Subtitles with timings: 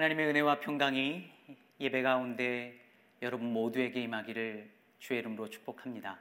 [0.00, 1.30] 하나님의 은혜와 평강이
[1.78, 2.74] 예배 가운데
[3.20, 6.18] 여러분 모두에게 임하기를 주의 이름으로 축복합니다.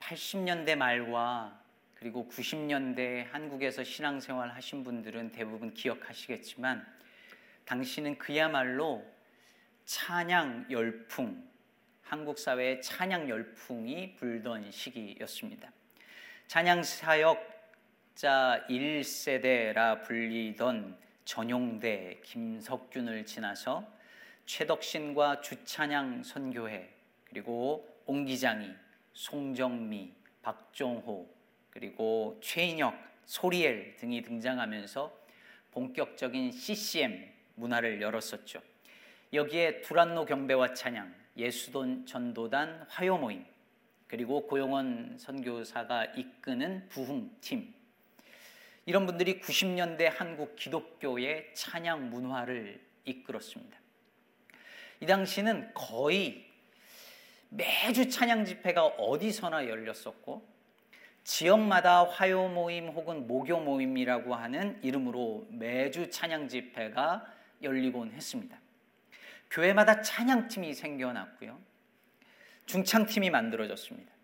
[0.00, 1.60] 80년대 말과
[1.96, 6.86] 그리고 90년대 한국에서 신앙생활 하신 분들은 대부분 기억하시겠지만
[7.66, 9.04] 당시는 그야말로
[9.84, 11.46] 찬양 열풍,
[12.04, 15.70] 한국 사회의 찬양 열풍이 불던 시기였습니다.
[16.46, 23.84] 찬양 사역자 1세대라 불리던 전용대 김석균을 지나서
[24.46, 26.88] 최덕신과 주찬양 선교회
[27.24, 28.70] 그리고 옹기장이
[29.12, 31.28] 송정미 박종호
[31.70, 32.94] 그리고 최인혁
[33.26, 35.12] 소리엘 등이 등장하면서
[35.72, 38.62] 본격적인 CCM 문화를 열었었죠.
[39.32, 43.44] 여기에 두란노 경배와 찬양, 예수돈 전도단 화요 모임,
[44.06, 47.74] 그리고 고용원 선교사가 이끄는 부흥팀,
[48.86, 53.76] 이런 분들이 90년대 한국 기독교의 찬양 문화를 이끌었습니다.
[55.00, 56.46] 이 당시는 거의
[57.48, 60.46] 매주 찬양 집회가 어디서나 열렸었고
[61.24, 67.26] 지역마다 화요 모임 혹은 모교 모임이라고 하는 이름으로 매주 찬양 집회가
[67.62, 68.56] 열리곤 했습니다.
[69.50, 71.58] 교회마다 찬양팀이 생겨났고요.
[72.66, 74.15] 중창팀이 만들어졌습니다.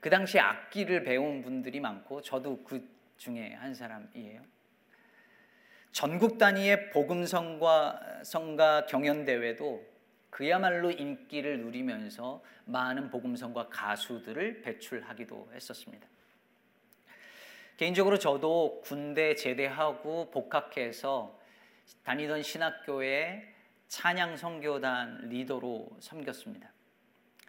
[0.00, 4.42] 그 당시 악기를 배운 분들이 많고 저도 그 중에 한 사람이에요.
[5.92, 9.82] 전국 단위의 복음성과 성가 경연 대회도
[10.28, 16.06] 그야말로 인기를 누리면서 많은 복음성과 가수들을 배출하기도 했었습니다.
[17.78, 21.38] 개인적으로 저도 군대 제대하고 복학해서
[22.04, 23.54] 다니던 신학교의
[23.88, 26.75] 찬양 성교단 리더로 섬겼습니다.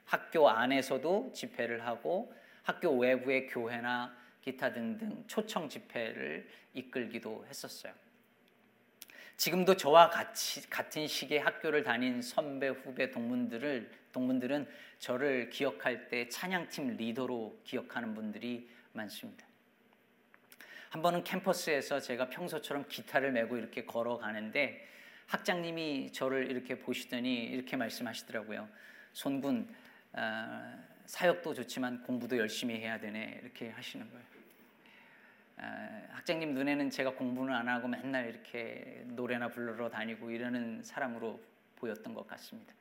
[0.07, 7.93] 학교 안에서도 집회를 하고 학교 외부의 교회나 기타 등등 초청 집회를 이끌기도 했었어요.
[9.35, 14.67] 지금도 저와 같이 같은 시기에 학교를 다닌 선배 후배 동문들을 동문들은
[14.97, 19.45] 저를 기억할 때 찬양팀 리더로 기억하는 분들이 많습니다.
[20.89, 24.87] 한 번은 캠퍼스에서 제가 평소처럼 기타를 메고 이렇게 걸어가는데
[25.27, 28.67] 학장님이 저를 이렇게 보시더니 이렇게 말씀하시더라고요.
[29.11, 29.67] 손군
[30.13, 34.25] 어, 사역도 좋지만 공부도 열심히 해야 되네 이렇게 하시는 거예요.
[35.57, 41.39] 어, 학장님 눈에는 제가 공부는 안 하고 맨날 이렇게 노래나 부르러 다니고 이러는 사람으로
[41.77, 42.73] 보였던 것 같습니다.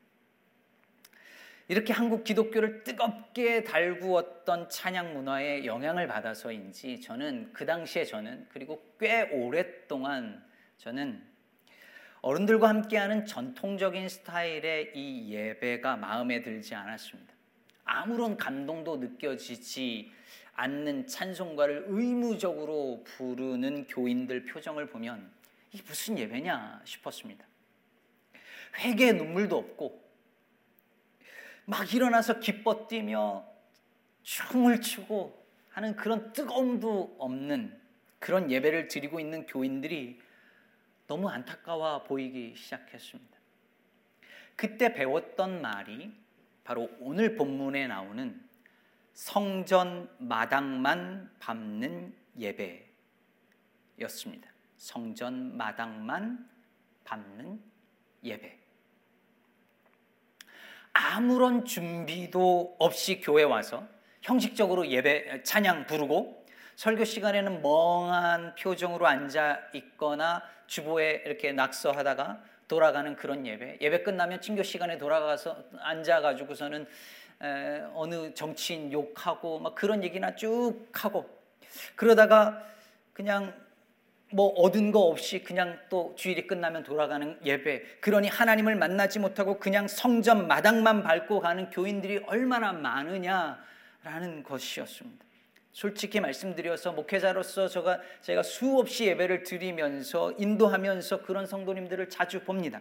[1.68, 9.22] 이렇게 한국 기독교를 뜨겁게 달구었던 찬양 문화에 영향을 받아서인지 저는 그 당시에 저는 그리고 꽤
[9.32, 10.44] 오랫동안
[10.78, 11.26] 저는
[12.22, 17.32] 어른들과 함께하는 전통적인 스타일의 이 예배가 마음에 들지 않았습니다.
[17.84, 20.10] 아무런 감동도 느껴지지
[20.54, 25.30] 않는 찬송가를 의무적으로 부르는 교인들 표정을 보면
[25.72, 27.44] 이게 무슨 예배냐 싶었습니다.
[28.78, 30.02] 회개의 눈물도 없고
[31.66, 33.44] 막 일어나서 기뻐 뛰며
[34.22, 37.78] 춤을 추고 하는 그런 뜨거움도 없는
[38.18, 40.18] 그런 예배를 드리고 있는 교인들이
[41.06, 43.36] 너무 안타까워 보이기 시작했습니다.
[44.56, 46.12] 그때 배웠던 말이
[46.64, 48.42] 바로 오늘 본문에 나오는
[49.12, 52.14] 성전 마당만 밟는
[53.98, 54.50] 예배였습니다.
[54.76, 56.50] 성전 마당만
[57.04, 57.60] 밟는
[58.24, 58.58] 예배.
[60.92, 63.86] 아무런 준비도 없이 교회 와서
[64.22, 66.44] 형식적으로 예배 찬양 부르고
[66.74, 73.78] 설교 시간에는 멍한 표정으로 앉아 있거나 주보에 이렇게 낙서하다가 돌아가는 그런 예배.
[73.80, 76.86] 예배 끝나면 친교 시간에 돌아가서 앉아 가지고서는
[77.94, 81.28] 어느 정치인 욕하고 막 그런 얘기나 쭉 하고
[81.94, 82.62] 그러다가
[83.12, 83.52] 그냥
[84.32, 87.98] 뭐 얻은 거 없이 그냥 또 주일이 끝나면 돌아가는 예배.
[88.00, 95.25] 그러니 하나님을 만나지 못하고 그냥 성전 마당만 밟고 가는 교인들이 얼마나 많으냐라는 것이었습니다.
[95.76, 102.80] 솔직히 말씀드려서 목회자로서 제가 제가 수없이 예배를 드리면서 인도하면서 그런 성도님들을 자주 봅니다.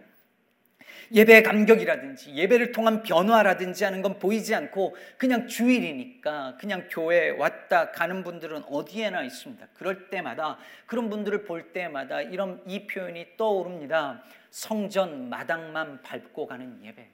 [1.12, 8.24] 예배의 감격이라든지 예배를 통한 변화라든지 하는 건 보이지 않고 그냥 주일이니까 그냥 교회 왔다 가는
[8.24, 9.68] 분들은 어디에나 있습니다.
[9.74, 10.56] 그럴 때마다
[10.86, 14.22] 그런 분들을 볼 때마다 이런 이 표현이 떠오릅니다.
[14.48, 17.06] 성전 마당만 밟고 가는 예배.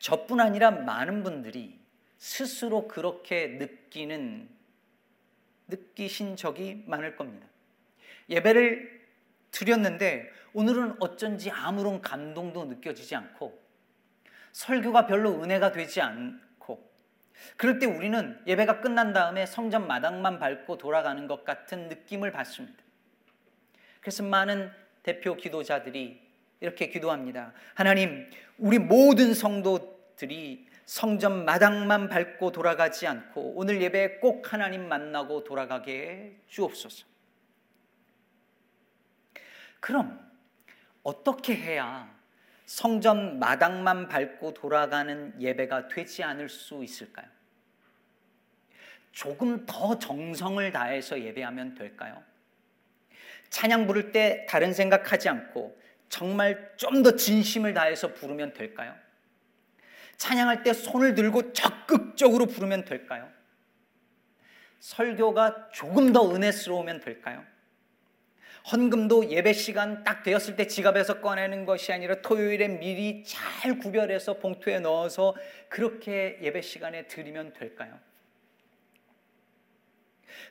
[0.00, 1.83] 저뿐 아니라 많은 분들이
[2.24, 4.48] 스스로 그렇게 느끼는
[5.68, 7.46] 느끼신 적이 많을 겁니다.
[8.30, 9.04] 예배를
[9.50, 13.62] 드렸는데 오늘은 어쩐지 아무런 감동도 느껴지지 않고
[14.52, 16.90] 설교가 별로 은혜가 되지 않고
[17.58, 22.82] 그럴 때 우리는 예배가 끝난 다음에 성전 마당만 밟고 돌아가는 것 같은 느낌을 받습니다.
[24.00, 24.72] 그래서 많은
[25.02, 26.22] 대표 기도자들이
[26.60, 27.52] 이렇게 기도합니다.
[27.74, 36.36] 하나님, 우리 모든 성도들이 성전 마당만 밟고 돌아가지 않고 오늘 예배에 꼭 하나님 만나고 돌아가게
[36.48, 37.06] 주옵소서.
[39.80, 40.20] 그럼
[41.02, 42.12] 어떻게 해야
[42.66, 47.26] 성전 마당만 밟고 돌아가는 예배가 되지 않을 수 있을까요?
[49.12, 52.22] 조금 더 정성을 다해서 예배하면 될까요?
[53.50, 55.78] 찬양 부를 때 다른 생각하지 않고
[56.08, 58.94] 정말 좀 더 진심을 다해서 부르면 될까요?
[60.16, 63.28] 찬양할 때 손을 들고 적극적으로 부르면 될까요?
[64.80, 67.44] 설교가 조금 더 은혜스러우면 될까요?
[68.70, 74.80] 헌금도 예배 시간 딱 되었을 때 지갑에서 꺼내는 것이 아니라 토요일에 미리 잘 구별해서 봉투에
[74.80, 75.34] 넣어서
[75.68, 77.98] 그렇게 예배 시간에 드리면 될까요?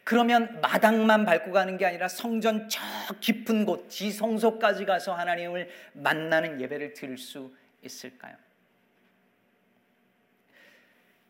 [0.03, 2.81] 그러면 마당만 밟고 가는 게 아니라 성전 저
[3.19, 8.35] 깊은 곳, 지성소까지 가서 하나님을 만나는 예배를 드릴 수 있을까요?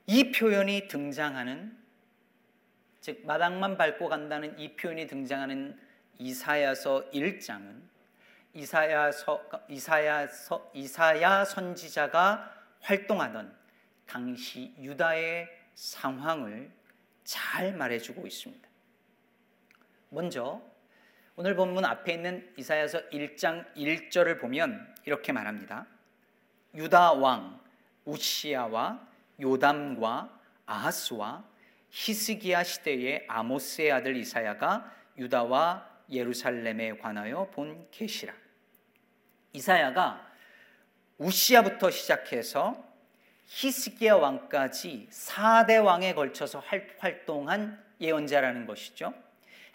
[0.05, 1.77] 이 표현이 등장하는
[2.99, 5.77] 즉 마당만 밟고 간다는 이 표현이 등장하는
[6.19, 7.81] 이사야서 1장은
[8.53, 13.55] 이사야서 이사야서 이사야 선지자가 활동하던
[14.05, 16.71] 당시 유다의 상황을
[17.23, 18.69] 잘 말해주고 있습니다.
[20.09, 20.61] 먼저
[21.35, 25.87] 오늘 본문 앞에 있는 이사야서 1장 1절을 보면 이렇게 말합니다.
[26.75, 27.59] 유다 왕
[28.05, 31.43] 우시야와 요담과 아하스와
[31.89, 38.33] 히스기야 시대의 아모스의 아들 이사야가 유다와 예루살렘에 관하여 본 계시라.
[39.53, 40.27] 이사야가
[41.17, 42.83] 우시야부터 시작해서
[43.45, 46.63] 히스기야 왕까지 4대 왕에 걸쳐서
[46.97, 49.13] 활동한 예언자라는 것이죠.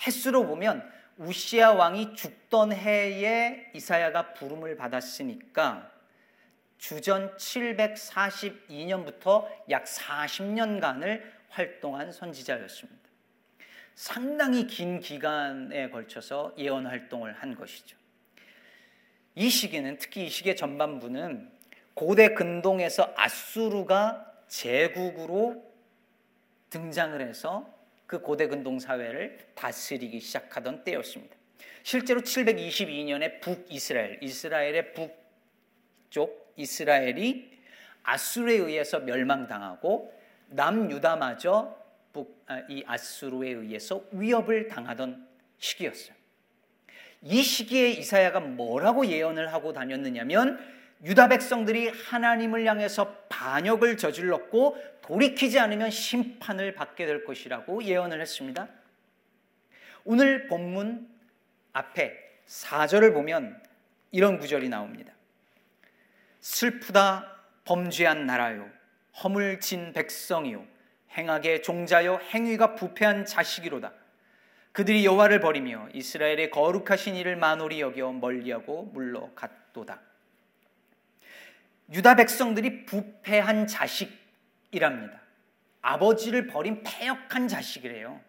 [0.04, 5.90] 횟수로 보면 우시야 왕이 죽던 해에 이사야가 부름을 받았으니까
[6.78, 13.08] 주전 742년부터 약 40년간을 활동한 선지자였습니다.
[13.94, 17.98] 상당히 긴 기간에 걸쳐서 예언 활동을 한 것이죠.
[19.34, 21.50] 이 시기는 특히 이 시기의 전반부는
[21.94, 25.64] 고대 근동에서 아수르가 제국으로
[26.70, 27.76] 등장을 해서
[28.06, 31.36] 그 고대 근동 사회를 다스리기 시작하던 때였습니다.
[31.82, 37.58] 실제로 722년에 북이스라엘, 이스라엘의 북쪽 이스라엘이
[38.02, 40.12] 아수르에 의해서 멸망당하고
[40.49, 41.76] 남유다마저
[42.12, 45.26] 북, 아, 이 아수르에 의해서 위협을 당하던
[45.58, 46.16] 시기였어요.
[47.22, 50.58] 이 시기에 이사야가 뭐라고 예언을 하고 다녔느냐면
[51.05, 58.69] 유다 백성들이 하나님을 향해서 반역을 저질렀고 돌이키지 않으면 심판을 받게 될 것이라고 예언을 했습니다.
[60.04, 61.08] 오늘 본문
[61.72, 62.16] 앞에
[62.46, 63.61] 4절을 보면
[64.11, 65.12] 이런 구절이 나옵니다.
[66.49, 67.37] 슬프다
[67.67, 68.71] 범죄한 나라요
[69.23, 70.67] 허물진 백성이요
[71.12, 73.93] 행하게 종자요 행위가 부패한 자식이로다.
[74.73, 80.00] 그들이 여호와를 버리며 이스라엘의 거룩하신 이를 만홀히 여겨 멀리하고 물러갔도다.
[81.93, 85.21] 유다 백성들이 부패한 자식이랍니다.
[85.83, 88.21] 아버지를 버린 패역한 자식이래요.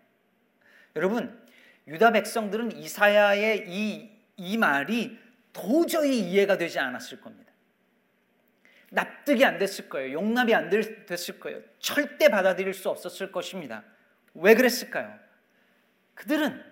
[0.95, 1.39] 여러분,
[1.87, 5.19] 유다 백성들은 이사야의 이, 이 말이
[5.53, 7.48] 도저히 이해가 되지 않았을 겁니다.
[8.91, 10.13] 납득이 안 됐을 거예요.
[10.13, 11.61] 용납이 안 됐을 거예요.
[11.79, 13.83] 절대 받아들일 수 없었을 것입니다.
[14.33, 15.17] 왜 그랬을까요?
[16.15, 16.63] 그들은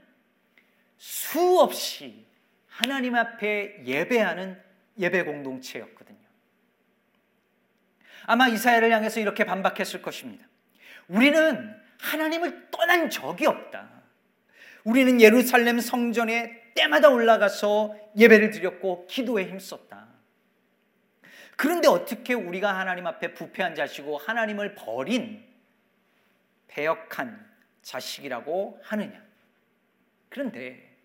[0.98, 2.26] 수없이
[2.68, 4.62] 하나님 앞에 예배하는
[5.00, 6.18] 예배 공동체였거든요.
[8.26, 10.46] 아마 이사야를 향해서 이렇게 반박했을 것입니다.
[11.08, 13.90] 우리는 하나님을 떠난 적이 없다.
[14.84, 20.08] 우리는 예루살렘 성전에 때마다 올라가서 예배를 드렸고 기도에 힘썼다.
[21.58, 25.44] 그런데 어떻게 우리가 하나님 앞에 부패한 자시고 하나님을 버린
[26.68, 27.46] 배역한
[27.82, 29.26] 자식이라고 하느냐?
[30.30, 30.96] 그런데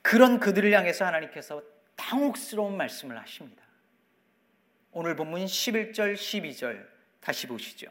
[0.00, 1.62] 그런 그들을 향해서 하나님께서
[1.96, 3.62] 당혹스러운 말씀을 하십니다.
[4.90, 6.86] 오늘 본문 11절 12절
[7.20, 7.88] 다시 보시죠.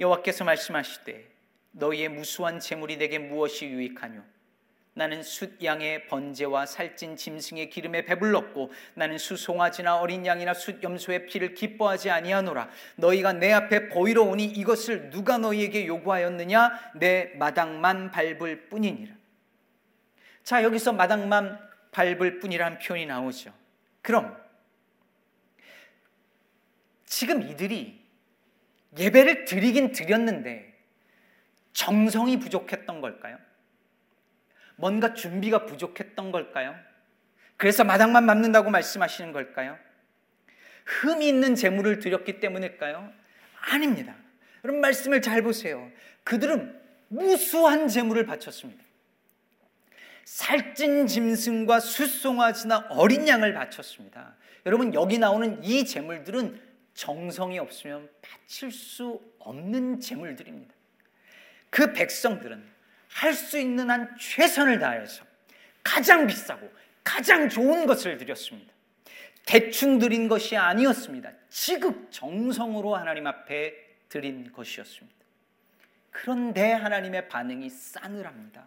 [0.00, 1.30] 여호와께서 말씀하시되
[1.70, 4.24] 너희의 무수한 재물이 내게 무엇이 유익하뇨
[4.96, 11.52] 나는 숫 양의 번제와 살찐 짐승의 기름에 배불렀고 나는 수송아지나 어린 양이나 숫 염소의 피를
[11.52, 12.70] 기뻐하지 아니하노라.
[12.96, 16.92] 너희가 내 앞에 보이러 오니 이것을 누가 너희에게 요구하였느냐?
[16.94, 19.14] 내 마당만 밟을 뿐이니라.
[20.42, 21.60] 자 여기서 마당만
[21.90, 23.52] 밟을 뿐이란 표현이 나오죠.
[24.00, 24.34] 그럼
[27.04, 28.02] 지금 이들이
[28.98, 30.74] 예배를 드리긴 드렸는데
[31.74, 33.45] 정성이 부족했던 걸까요?
[34.76, 36.74] 뭔가 준비가 부족했던 걸까요?
[37.56, 39.78] 그래서 마당만 맘는다고 말씀하시는 걸까요?
[40.84, 43.12] 흠이 있는 재물을 드렸기 때문일까요?
[43.72, 44.14] 아닙니다.
[44.64, 45.90] 여러분 말씀을 잘 보세요.
[46.24, 48.84] 그들은 무수한 재물을 바쳤습니다.
[50.24, 54.34] 살찐 짐승과 숫송아지나 어린 양을 바쳤습니다.
[54.66, 56.60] 여러분 여기 나오는 이 재물들은
[56.94, 60.74] 정성이 없으면 바칠 수 없는 재물들입니다.
[61.70, 62.75] 그 백성들은
[63.16, 65.24] 할 수 있는 한 최선을 다해서
[65.82, 66.70] 가장 비싸고
[67.02, 68.74] 가장 좋은 것을 드렸습니다.
[69.46, 71.30] 대충 드린 것이 아니었습니다.
[71.48, 73.74] 지극 정성으로 하나님 앞에
[74.10, 75.16] 드린 것이었습니다.
[76.10, 78.64] 그런데 하나님의 반응이 싸늘합니다.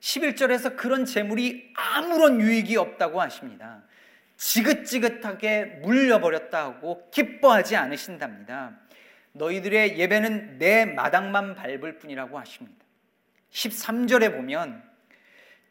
[0.00, 3.84] 11절에서 그런 재물이 아무런 유익이 없다고 하십니다.
[4.36, 8.80] 지긋지긋하게 물려버렸다 고 기뻐하지 않으신답니다.
[9.32, 12.84] 너희들의 예배는 내 마당만 밟을 뿐이라고 하십니다.
[13.50, 14.82] 13절에 보면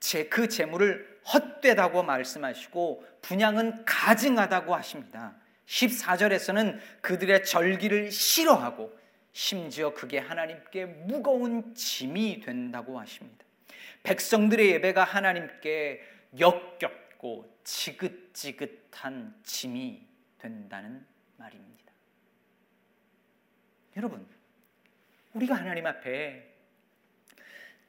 [0.02, 5.36] 제 그 재물을 헛되다고 말씀하시고 분양은 가증하다고 하십니다.
[5.68, 9.00] 14절에서는 그들의 절기를 싫어하고
[9.32, 13.46] 심지어 그게 하나님께 무거운 짐이 된다고 하십니다.
[14.04, 16.02] 백성들의 예배가 하나님께
[16.40, 20.06] 역겹고 지긋지긋한 짐이
[20.40, 21.06] 된다는
[21.38, 21.81] 말입니다.
[24.02, 24.26] 여러분,
[25.36, 26.52] 우리가 하나님 앞에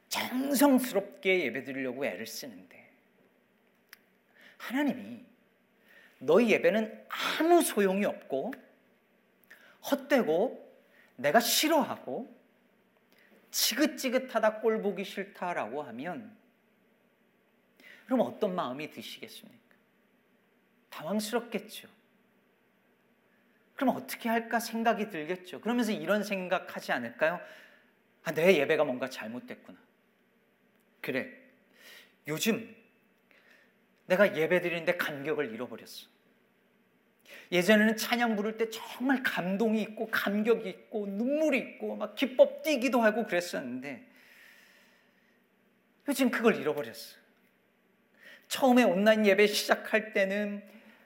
[0.09, 2.87] 정성스럽게 예배드리려고 애를 쓰는데
[4.57, 5.25] 하나님이
[6.19, 7.07] 너희 예배는
[7.39, 8.53] 아무 소용이 없고
[9.89, 10.83] 헛되고
[11.15, 12.31] 내가 싫어하고
[13.49, 16.37] 지긋지긋하다 꼴 보기 싫다라고 하면
[18.05, 19.57] 그럼 어떤 마음이 드시겠습니까?
[20.91, 21.87] 당황스럽겠죠.
[23.83, 25.59] 그럼 어떻게 할까 생각이 들겠죠.
[25.59, 27.41] 그러면서 이런 생각하지 않을까요?
[28.23, 29.77] 아, 내 예배가 뭔가 잘못됐구나.
[31.01, 31.29] 그래.
[32.25, 32.73] 요즘
[34.05, 36.07] 내가 예배 드리는데 간격을 잃어버렸어.
[37.51, 43.25] 예전에는 찬양 부를 때 정말 감동이 있고 감격이 있고 눈물이 있고 막 기뻐 뛰기도 하고
[43.25, 44.07] 그랬었는데
[46.07, 47.17] 요즘 그걸 잃어버렸어.
[48.47, 50.63] 처음에 온라인 예배 시작할 때는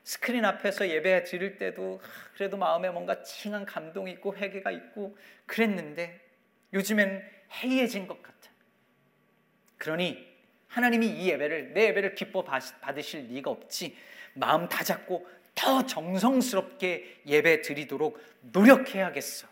[0.08, 2.00] 스크린 앞에서 예배 드릴 때도
[2.34, 6.26] 그래도 마음에 뭔가 칭한 감동이 있고 회개가 있고 그랬는데
[6.72, 8.50] 요즘엔 해이해진 것 같아.
[9.78, 10.26] 그러니
[10.70, 13.98] 하나님이 이 예배를 내 예배를 기뻐 받으실 리가 없지.
[14.34, 19.46] 마음 다 잡고 더 정성스럽게 예배 드리도록 노력해야겠어.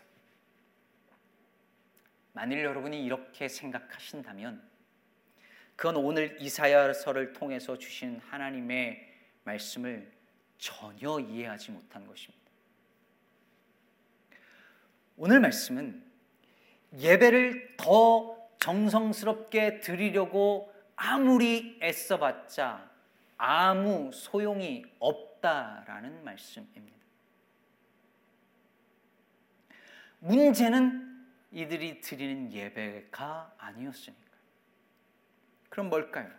[2.32, 4.66] 만일 여러분이 이렇게 생각하신다면
[5.76, 9.06] 그건 오늘 이사야서를 통해서 주신 하나님의
[9.44, 10.15] 말씀을
[10.58, 12.44] 전혀 이해하지 못한 것입니다.
[15.16, 16.04] 오늘 말씀은
[16.98, 22.90] 예배를 더 정성스럽게 드리려고 아무리 애써봤자
[23.36, 26.96] 아무 소용이 없다라는 말씀입니다.
[30.18, 34.24] 문제는 이들이 드리는 예배가 아니었으니까.
[35.68, 36.30] 그럼 뭘까요?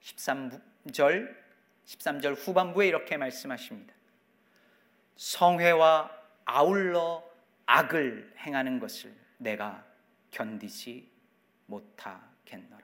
[0.00, 1.39] 13절
[1.90, 3.92] 13절 후반부에 이렇게 말씀하십니다.
[5.16, 6.10] 성회와
[6.44, 7.24] 아울러
[7.66, 9.84] 악을 행하는 것을 내가
[10.30, 11.10] 견디지
[11.66, 12.80] 못하겠노라.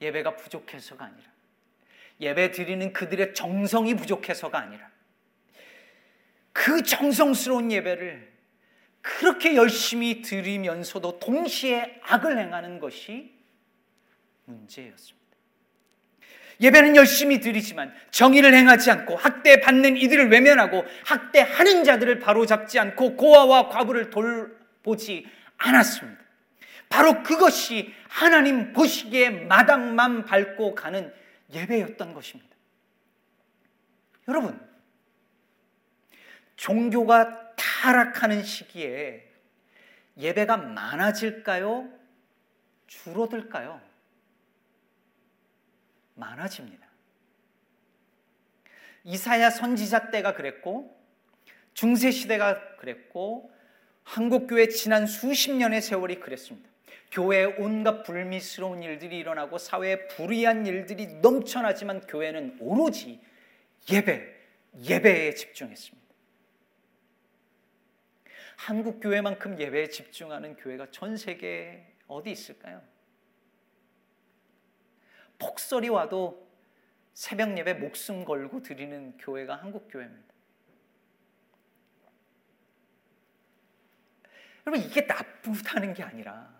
[0.00, 1.30] 예배가 부족해서가 아니라
[2.20, 4.90] 예배 드리는 그들의 정성이 부족해서가 아니라
[6.52, 8.32] 그 정성스러운 예배를
[9.00, 13.36] 그렇게 열심히 드리면서도 동시에 악을 행하는 것이
[14.44, 15.23] 문제였습니다.
[16.60, 24.10] 예배는 열심히 드리지만 정의를 행하지 않고 학대받는 이들을 외면하고 학대하는 자들을 바로잡지 않고 고아와 과부를
[24.10, 25.26] 돌보지
[25.58, 26.22] 않았습니다.
[26.88, 31.12] 바로 그것이 하나님 보시기에 마당만 밟고 가는
[31.52, 32.54] 예배였던 것입니다.
[34.28, 34.60] 여러분,
[36.56, 39.28] 종교가 타락하는 시기에
[40.16, 41.88] 예배가 많아질까요?
[42.86, 43.80] 줄어들까요?
[46.14, 46.86] 많아집니다.
[49.04, 50.98] 이사야 선지자 때가 그랬고
[51.74, 53.52] 중세 시대가 그랬고
[54.02, 56.70] 한국 교회 지난 수십 년의 세월이 그랬습니다.
[57.10, 63.20] 교회에 온갖 불미스러운 일들이 일어나고 사회에 불의한 일들이 넘쳐나지만 교회는 오로지
[63.90, 64.34] 예배,
[64.82, 66.04] 예배에 집중했습니다.
[68.56, 72.82] 한국 교회만큼 예배에 집중하는 교회가 전 세계에 어디 있을까요?
[75.38, 76.44] 폭설이 와도
[77.12, 80.34] 새벽 예배 목숨 걸고 드리는 교회가 한국 교회입니다.
[84.66, 86.52] 여러분 이게 나쁘다는 게 아니라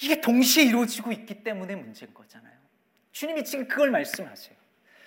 [0.00, 2.54] 이게 동시에 이루어지고 있기 때문에 문제인 거잖아요.
[3.12, 4.56] 주님이 지금 그걸 말씀하세요.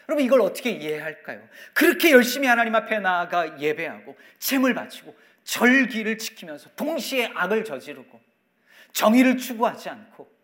[0.07, 1.47] 여러분 이걸 어떻게 이해할까요?
[1.73, 8.19] 그렇게 열심히 하나님 앞에 나아가 예배하고 재물 바치고 절기를 지키면서 동시에 악을 저지르고
[8.91, 10.38] 정의를 추구하지 않고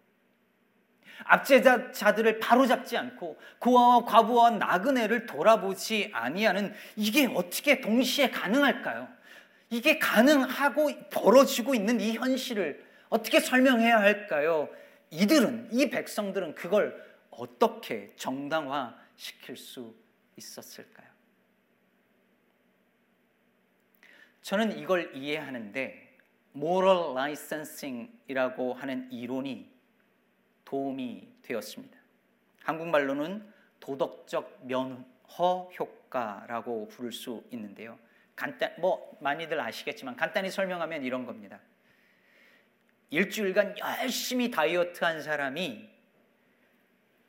[1.23, 9.07] 압제자들을 바로잡지 않고 고아와 과부와 나그네를 돌아보지 아니하는 이게 어떻게 동시에 가능할까요?
[9.69, 14.69] 이게 가능하고 벌어지고 있는 이 현실을 어떻게 설명해야 할까요?
[15.09, 19.95] 이들은 이 백성들은 그걸 어떻게 정당화 시킬 수
[20.35, 21.07] 있었을까요?
[24.41, 26.17] 저는 이걸 이해하는데
[26.55, 29.74] moral licensing이라고 하는 이론이
[30.65, 31.97] 도움이 되었습니다.
[32.63, 37.97] 한국말로는 도덕적 면허 효과라고 부를 수 있는데요.
[38.35, 41.59] 간단 뭐 많이들 아시겠지만 간단히 설명하면 이런 겁니다.
[43.11, 45.89] 일주일간 열심히 다이어트 한 사람이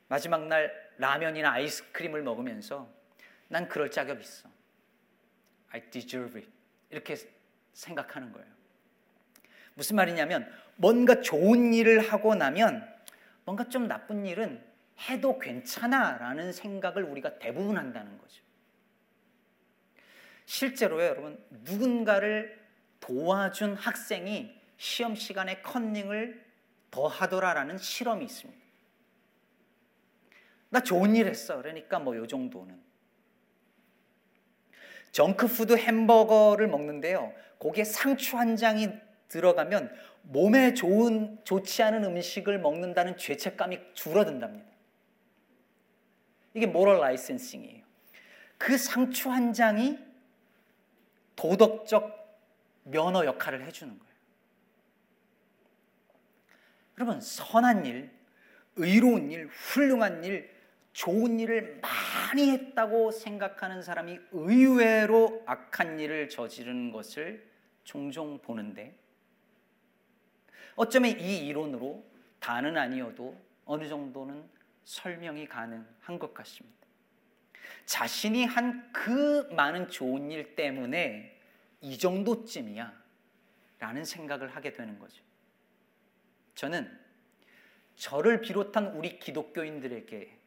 [0.08, 2.88] 마지막 날 라면이나 아이스크림을 먹으면서
[3.48, 4.48] 난 그럴 자격 있어.
[5.70, 6.50] I deserve it.
[6.90, 7.16] 이렇게
[7.72, 8.46] 생각하는 거예요.
[9.74, 12.95] 무슨 말이냐면 뭔가 좋은 일을 하고 나면
[13.46, 14.62] 뭔가 좀 나쁜 일은
[15.08, 18.42] 해도 괜찮아 라는 생각을 우리가 대부분 한다는 거죠.
[20.44, 22.60] 실제로요, 여러분, 누군가를
[23.00, 26.44] 도와준 학생이 시험 시간에 컨닝을
[26.90, 28.66] 더 하더라라는 실험이 있습니다.
[30.68, 31.56] 나 좋은 일 했어.
[31.56, 32.84] 그러니까 뭐 요 정도는.
[35.12, 37.32] 정크푸드 햄버거를 먹는데요.
[37.58, 38.88] 거기에 상추 한 장이
[39.28, 39.94] 들어가면
[40.28, 44.66] 몸에 좋은 좋지 않은 음식을 먹는다는 죄책감이 줄어든답니다.
[46.54, 47.84] 이게 모럴 라이센싱이에요.
[48.58, 49.98] 그 상추 한 장이
[51.36, 52.40] 도덕적
[52.84, 54.14] 면허 역할을 해주는 거예요.
[56.98, 58.10] 여러분 선한 일,
[58.76, 60.50] 의로운 일, 훌륭한 일,
[60.92, 67.46] 좋은 일을 많이 했다고 생각하는 사람이 의외로 악한 일을 저지르는 것을
[67.84, 68.96] 종종 보는데
[70.76, 72.04] 어쩌면 이 이론으로
[72.38, 74.48] 다는 아니어도 어느 정도는
[74.84, 76.76] 설명이 가능한 것 같습니다.
[77.86, 81.38] 자신이 한 그 많은 좋은 일 때문에
[81.80, 82.92] 이 정도쯤이야
[83.78, 85.22] 라는 생각을 하게 되는 거죠.
[86.54, 86.98] 저는
[87.94, 90.38] 저를 비롯한 우리 기독교인들에게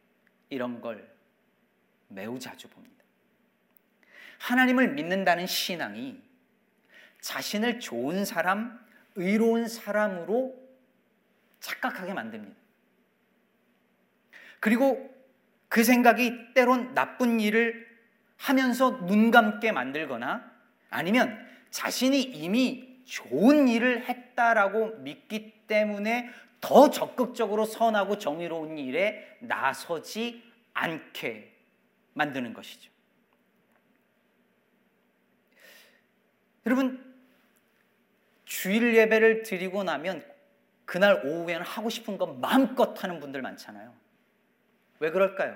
[0.49, 1.09] 이런 걸
[2.07, 3.03] 매우 자주 봅니다.
[4.39, 6.21] 하나님을 믿는다는 신앙이
[7.21, 8.83] 자신을 좋은 사람,
[9.19, 10.55] 의로운 사람으로
[11.59, 12.55] 착각하게 만듭니다.
[14.59, 15.13] 그리고
[15.67, 17.87] 그 생각이 때론 나쁜 일을
[18.37, 20.49] 하면서 눈 감게 만들거나
[20.89, 21.37] 아니면
[21.69, 26.29] 자신이 이미 좋은 일을 했다라고 믿기 때문에
[26.61, 31.53] 더 적극적으로 선하고 정의로운 일에 나서지 않게
[32.13, 32.89] 만드는 것이죠.
[36.65, 37.08] 여러분,
[38.49, 40.25] 주일 예배를 드리고 나면
[40.83, 43.95] 그날 오후에는 하고 싶은 거 마음껏 하는 분들 많잖아요.
[44.97, 45.55] 왜 그럴까요?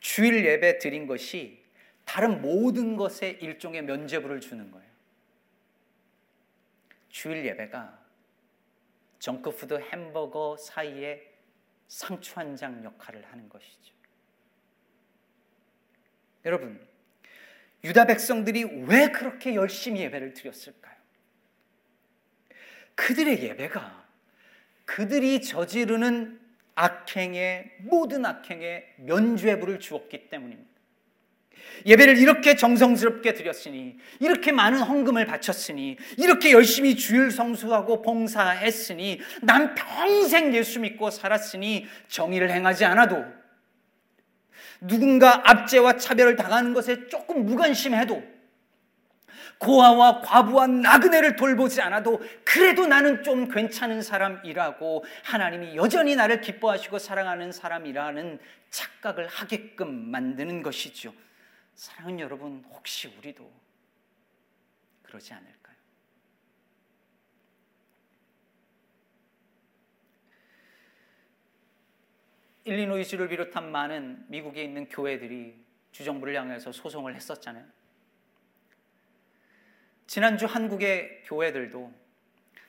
[0.00, 1.62] 주일 예배 드린 것이
[2.06, 4.88] 다른 모든 것에 일종의 면죄부를 주는 거예요.
[7.10, 8.02] 주일 예배가
[9.18, 11.30] 정크푸드 햄버거 사이에
[11.86, 13.92] 상추 한 장 역할을 하는 것이죠.
[16.46, 16.80] 여러분,
[17.84, 20.93] 유다 백성들이 왜 그렇게 열심히 예배를 드렸을까요?
[22.94, 24.04] 그들의 예배가
[24.84, 26.40] 그들이 저지르는
[26.74, 30.74] 악행의 모든 악행의 면죄부를 주었기 때문입니다.
[31.86, 40.54] 예배를 이렇게 정성스럽게 드렸으니, 이렇게 많은 헌금을 바쳤으니, 이렇게 열심히 주일 성수하고 봉사했으니, 난 평생
[40.54, 43.24] 예수 믿고 살았으니, 정의를 행하지 않아도,
[44.80, 48.33] 누군가 압제와 차별을 당하는 것에 조금 무관심해도,
[49.58, 57.52] 고아와 과부와 나그네를 돌보지 않아도 그래도 나는 좀 괜찮은 사람이라고 하나님이 여전히 나를 기뻐하시고 사랑하는
[57.52, 58.38] 사람이라는
[58.70, 61.14] 착각을 하게끔 만드는 것이죠.
[61.74, 63.50] 사랑하는 여러분, 혹시 우리도
[65.02, 65.74] 그러지 않을까요?
[72.64, 75.62] 일리노이주를 비롯한 많은 미국에 있는 교회들이
[75.92, 77.64] 주정부를 향해서 소송을 했었잖아요.
[80.06, 81.92] 지난주 한국의 교회들도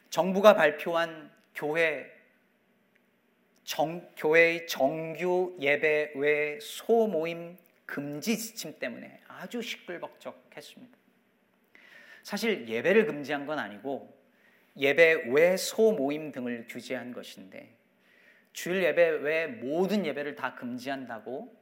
[0.09, 2.11] 정부가 발표한 교회
[3.63, 10.97] 정, 교회의 정규 예배 외 소모임 금지 지침 때문에 아주 시끌벅적했습니다.
[12.23, 14.15] 사실 예배를 금지한 건 아니고
[14.77, 17.75] 예배 외 소모임 등을 규제한 것인데
[18.53, 21.55] 주일 예배 외 모든 예배를 다 금지한다고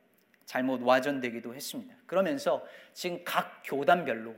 [0.46, 1.96] 잘못 와전되기도 했습니다.
[2.06, 4.36] 그러면서 지금 각 교단별로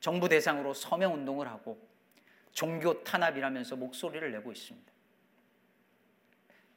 [0.00, 1.78] 정부 대상으로 서명 운동을 하고
[2.52, 4.90] 종교 탄압이라면서 목소리를 내고 있습니다.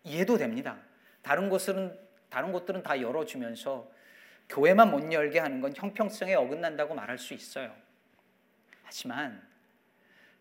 [0.03, 0.77] 이해도 됩니다.
[1.21, 1.97] 다른 곳은
[2.29, 3.89] 다른 곳들은 다 열어주면서
[4.49, 7.73] 교회만 못 열게 하는 건 형평성에 어긋난다고 말할 수 있어요.
[8.83, 9.41] 하지만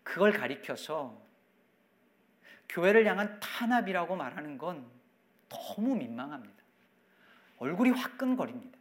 [0.03, 1.21] 그걸 가리켜서
[2.67, 4.85] 교회를 향한 탄압이라고 말하는 건
[5.47, 6.63] 너무 민망합니다.
[7.59, 8.77] 얼굴이 화끈거립니다.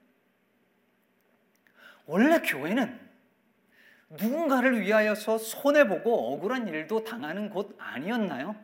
[2.07, 3.12] 원래 교회는
[4.13, 8.55] 누군가를 위하여서 손해보고 억울한 일도 당하는 곳 아니었나요?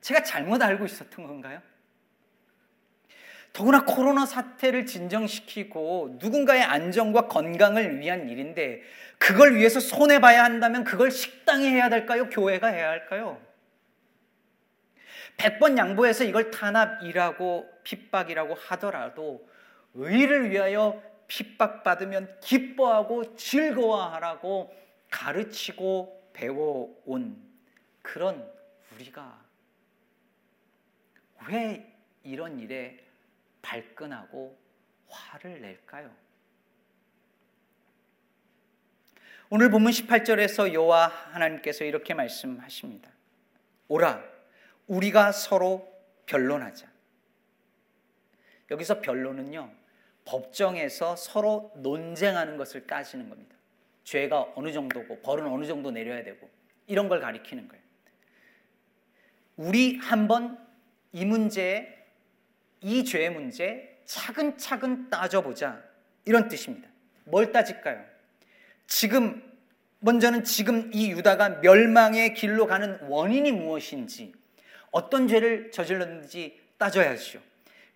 [0.00, 1.60] 제가 잘못 알고 있었던 건가요?
[3.52, 8.82] 더구나 코로나 사태를 진정시키고 누군가의 안전과 건강을 위한 일인데
[9.18, 12.28] 그걸 위해서 손해봐야 한다면 그걸 식당이 해야 될까요?
[12.30, 13.40] 교회가 해야 할까요?
[15.36, 19.46] 100번 양보해서 이걸 탄압이라고 핍박이라고 하더라도
[19.94, 24.76] 의를 위하여 핍박받으면 기뻐하고 즐거워하라고
[25.10, 27.40] 가르치고 배워온
[28.02, 28.52] 그런
[28.94, 29.40] 우리가
[31.48, 32.98] 왜 이런 일에
[33.62, 34.58] 발끈하고
[35.08, 36.10] 화를 낼까요?
[39.48, 43.10] 오늘 본문 18절에서 여호와 하나님께서 이렇게 말씀하십니다.
[43.88, 44.22] 오라
[44.86, 45.88] 우리가 서로
[46.26, 46.88] 변론하자.
[48.70, 49.79] 여기서 변론은요.
[50.30, 53.56] 법정에서 서로 논쟁하는 것을 따지는 겁니다.
[54.04, 56.48] 죄가 어느 정도고 벌은 어느 정도 내려야 되고
[56.86, 57.82] 이런 걸 가리키는 거예요.
[59.56, 60.56] 우리 한번
[61.12, 62.06] 이 문제
[62.80, 65.82] 이 죄의 문제 차근차근 따져보자.
[66.24, 66.88] 이런 뜻입니다.
[67.24, 68.04] 뭘 따질까요?
[68.86, 69.42] 지금,
[69.98, 74.32] 먼저는 지금 이 유다가 멸망의 길로 가는 원인이 무엇인지,
[74.90, 77.40] 어떤 죄를 저질렀는지 따져야죠.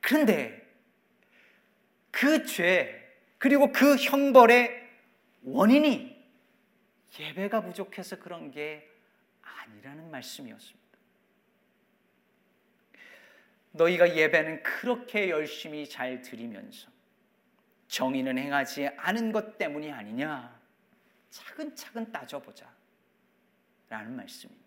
[0.01, 0.64] 그런데
[2.15, 4.89] 그 죄, 그리고 그 형벌의
[5.43, 6.15] 원인이
[7.19, 8.89] 예배가 부족해서 그런 게
[9.43, 10.85] 아니라는 말씀이었습니다.
[13.73, 16.89] 너희가 예배는 그렇게 열심히 잘 드리면서
[17.89, 20.61] 정의는 행하지 않은 것 때문이 아니냐?
[21.31, 22.73] 차근차근 따져보자.
[23.89, 24.65] 라는 말씀입니다.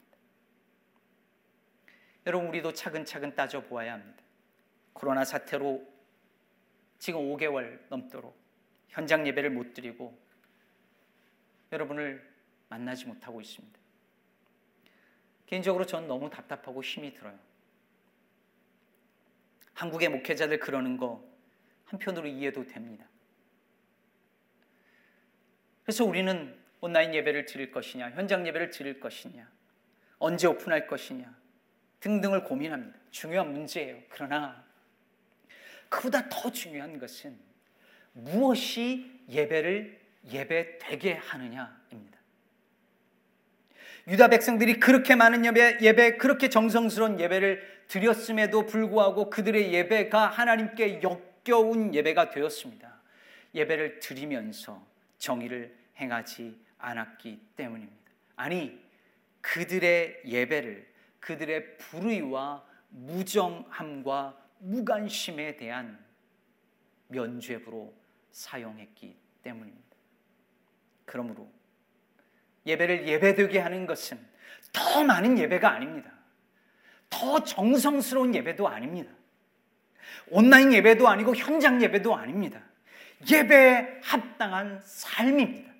[2.26, 4.22] 여러분, 우리도 차근차근 따져보아야 합니다.
[4.92, 5.97] 코로나 사태로
[7.00, 8.38] 지금 5개월 넘도록
[8.90, 10.18] 현장 예배를 못 드리고
[11.72, 12.28] 여러분을
[12.70, 13.80] 만나지 못하고 있습니다.
[15.46, 17.38] 개인적으로 전 너무 답답하고 힘이 들어요.
[19.74, 21.24] 한국의 목회자들 그러는 거
[21.86, 23.06] 한편으로 이해도 됩니다.
[25.84, 29.50] 그래서 우리는 온라인 예배를 드릴 것이냐, 현장 예배를 드릴 것이냐,
[30.20, 31.34] 언제 오픈할 것이냐
[32.00, 32.98] 등등을 고민합니다.
[33.12, 34.02] 중요한 문제예요.
[34.10, 34.67] 그러나
[35.90, 37.38] 그보다 더 중요한 것은
[38.14, 40.00] 무엇이 예배를
[40.32, 42.18] 예배되게 하느냐입니다.
[44.08, 51.94] 유다 백성들이 그렇게 많은 예배, 예배, 그렇게 정성스러운 예배를 드렸음에도 불구하고 그들의 예배가 하나님께 역겨운
[51.94, 53.02] 예배가 되었습니다.
[53.54, 54.86] 예배를 드리면서
[55.18, 57.98] 정의를 행하지 않았기 때문입니다.
[58.36, 58.80] 아니,
[59.42, 60.88] 그들의 예배를
[61.20, 66.04] 그들의 불의와 무정함과 무관심에 대한
[67.08, 67.94] 면죄부로
[68.32, 69.88] 사용했기 때문입니다.
[71.06, 71.50] 그러므로
[72.66, 74.20] 예배를 예배되게 하는 것은
[74.74, 76.12] 더 많은 예배가 아닙니다.
[77.10, 79.12] 더 정성스러운 예배도 아닙니다.
[80.30, 82.62] 온라인 예배도 아니고 현장 예배도 아닙니다.
[83.32, 85.72] 예배에 합당한 삶입니다.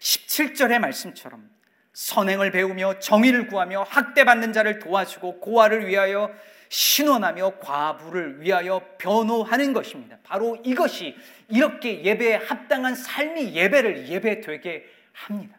[0.00, 1.48] 17절의 말씀처럼
[1.92, 6.34] 선행을 배우며 정의를 구하며 학대받는 자를 도와주고 고아를 위하여
[6.70, 10.16] 신원하며 과부를 위하여 변호하는 것입니다.
[10.22, 11.16] 바로 이것이
[11.48, 15.58] 이렇게 예배에 합당한 삶이 예배를 예배되게 합니다.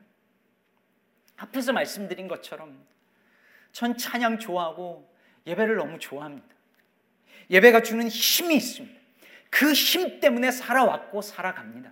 [1.35, 2.81] 앞에서 말씀드린 것처럼
[3.73, 5.13] 전 찬양 좋아하고
[5.45, 6.47] 예배를 너무 좋아합니다.
[7.49, 8.99] 예배가 주는 힘이 있습니다.
[9.49, 11.91] 그 힘 때문에 살아왔고 살아갑니다.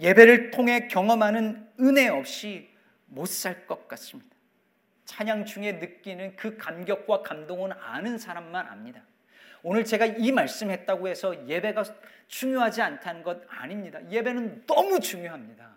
[0.00, 2.70] 예배를 통해 경험하는 은혜 없이
[3.06, 4.30] 못 살 것 같습니다.
[5.10, 9.02] 찬양 중에 느끼는 그 감격과 감동은 아는 사람만 압니다.
[9.64, 11.82] 오늘 제가 이 말씀했다고 해서 예배가
[12.28, 13.98] 중요하지 않다는 것 아닙니다.
[14.08, 15.68] 예배는 너무 중요합니다.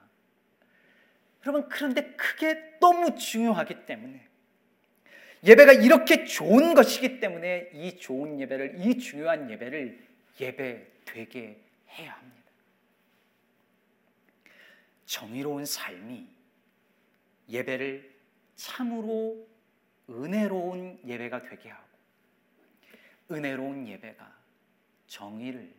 [1.48, 4.24] 여러분, 그런데 그게 너무 중요하기 때문에
[5.43, 10.00] 예배가 이렇게 좋은 것이기 때문에 이 좋은 예배를, 이 중요한 예배를
[10.39, 12.52] 예배 되게 해야 합니다.
[15.08, 16.28] 정의로운 삶이
[17.50, 18.12] 예배를
[18.56, 19.48] 참으로
[20.10, 21.88] 은혜로운 예배가 되게 하고
[23.32, 24.32] 은혜로운 예배가
[25.08, 25.74] 정의를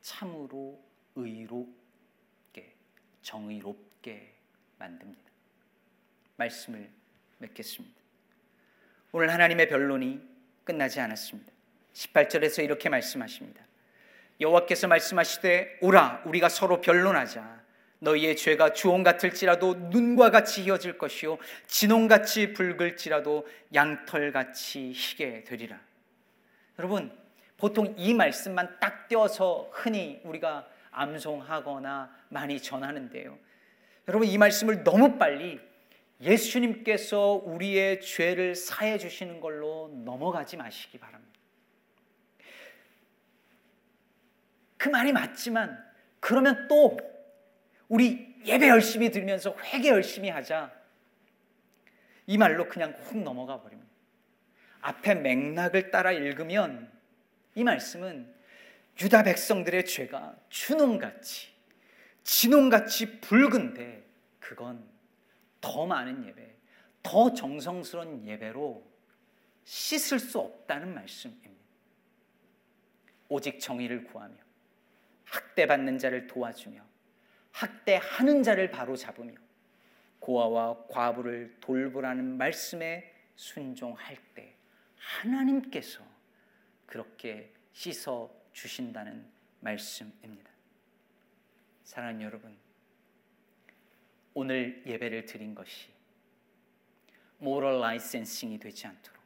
[0.00, 0.82] 참으로
[1.16, 2.74] 의롭게
[3.22, 4.34] 정의롭게
[4.78, 5.30] 만듭니다.
[6.36, 6.90] 말씀을
[7.38, 8.00] 맺겠습니다.
[9.12, 10.20] 오늘 하나님의 변론이
[10.64, 11.52] 끝나지 않았습니다.
[11.92, 13.64] 18절에서 이렇게 말씀하십니다.
[14.40, 17.59] 여호와께서 말씀하시되 오라 우리가 서로 변론하자
[18.00, 25.78] 너희의 죄가 주홍 같을지라도 눈과 같이 희어질 것이요 진홍같이 붉을지라도 양털같이 희게 되리라.
[26.78, 27.16] 여러분
[27.56, 33.38] 보통 이 말씀만 딱 떼어서 흔히 우리가 암송하거나 많이 전하는데요.
[34.08, 35.60] 여러분 이 말씀을 너무 빨리
[36.20, 41.38] 예수님께서 우리의 죄를 사해 주시는 걸로 넘어가지 마시기 바랍니다.
[44.76, 45.78] 그 말이 맞지만
[46.20, 46.96] 그러면 또
[47.90, 50.72] 우리 예배 열심히 들으면서 회개 열심히 하자.
[52.26, 53.90] 이 말로 그냥 훅 넘어가 버립니다.
[54.80, 56.90] 앞에 맥락을 따라 읽으면
[57.56, 58.32] 이 말씀은
[59.00, 61.50] 유다 백성들의 죄가 주홍같이
[62.22, 64.06] 진홍같이 붉은데
[64.38, 64.88] 그건
[65.60, 66.54] 더 많은 예배,
[67.02, 68.88] 더 정성스러운 예배로
[69.64, 71.50] 씻을 수 없다는 말씀입니다.
[73.28, 74.34] 오직 정의를 구하며
[75.24, 76.89] 학대받는 자를 도와주며
[77.52, 79.34] 학대하는 자를 바로 잡으며
[80.20, 84.54] 고아와 과부를 돌보라는 말씀에 순종할 때
[84.96, 86.04] 하나님께서
[86.86, 89.26] 그렇게 씻어 주신다는
[89.60, 90.50] 말씀입니다.
[91.84, 92.56] 사랑하는 여러분,
[94.34, 95.88] 오늘 예배를 드린 것이
[97.38, 99.20] 모럴 라이센싱이 되지 않도록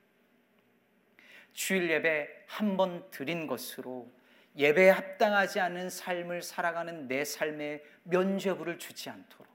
[1.52, 4.10] 주일 예배 한 번 드린 것으로
[4.56, 9.46] 예배에 합당하지 않은 삶을 살아가는 내 삶에 면죄부를 주지 않도록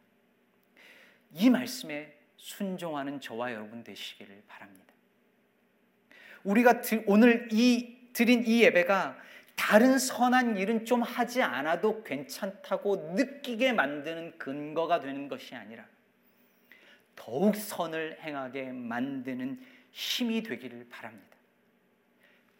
[1.31, 4.93] 이 말씀에 순종하는 저와 여러분 되시기를 바랍니다.
[6.43, 9.17] 우리가 오늘 이 드린 이 예배가
[9.55, 15.85] 다른 선한 일은 좀 하지 않아도 괜찮다고 느끼게 만드는 근거가 되는 것이 아니라
[17.15, 21.37] 더욱 선을 행하게 만드는 힘이 되기를 바랍니다.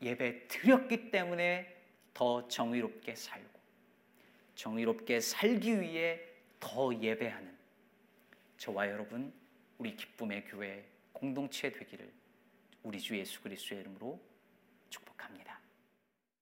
[0.02, 1.79] 예배 드렸기 때문에
[2.20, 3.60] 더 정의롭게 살고
[4.54, 6.20] 정의롭게 살기 위해
[6.60, 7.58] 더 예배하는
[8.58, 9.32] 저와 여러분
[9.78, 12.12] 우리 기쁨의 교회 공동체 되기를
[12.84, 14.20] 우리 주 예수 그리스도의 이름으로.